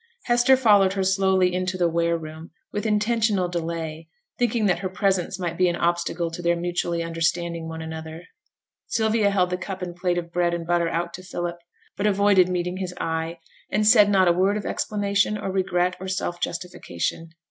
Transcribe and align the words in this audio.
Hester 0.23 0.57
followed 0.57 0.93
her 0.93 1.03
slowly 1.03 1.53
into 1.53 1.77
the 1.77 1.87
ware 1.87 2.17
room, 2.17 2.49
with 2.73 2.87
intentional 2.87 3.47
delay, 3.47 4.07
thinking 4.39 4.65
that 4.65 4.79
her 4.79 4.89
presence 4.89 5.37
might 5.37 5.59
be 5.59 5.67
an 5.69 5.75
obstacle 5.75 6.31
to 6.31 6.41
their 6.41 6.55
mutually 6.55 7.03
understanding 7.03 7.67
one 7.67 7.83
another. 7.83 8.23
Sylvia 8.87 9.29
held 9.29 9.51
the 9.51 9.57
cup 9.57 9.83
and 9.83 9.95
plate 9.95 10.17
of 10.17 10.33
bread 10.33 10.55
and 10.55 10.65
butter 10.65 10.89
out 10.89 11.13
to 11.13 11.21
Philip, 11.23 11.59
but 11.95 12.07
avoided 12.07 12.49
meeting 12.49 12.77
his 12.77 12.95
eye, 12.99 13.37
and 13.69 13.85
said 13.85 14.09
not 14.09 14.27
a 14.27 14.31
word 14.33 14.57
of 14.57 14.65
explanation, 14.65 15.37
or 15.37 15.51
regret, 15.51 15.97
or 15.99 16.07
self 16.07 16.39
justification. 16.39 17.29